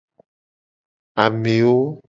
Amewo. 1.23 1.77